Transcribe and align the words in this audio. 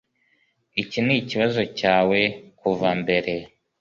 Iki 0.81 0.99
nikibazo 1.05 1.61
cyawe 1.79 2.19
kuva 2.59 2.89
mbere. 3.01 3.33